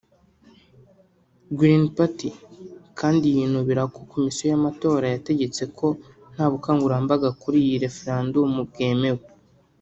Green 1.57 1.83
Party 1.95 2.29
kandi 2.99 3.25
yinubira 3.35 3.83
ko 3.93 3.99
Komisiyo 4.11 4.45
y’Amatora 4.51 5.05
yategetse 5.13 5.63
ko 5.77 5.87
nta 6.33 6.45
bukangurambaga 6.51 7.29
kuri 7.41 7.57
iyi 7.65 7.75
referendum 7.85 8.49
bwemewe 8.69 9.23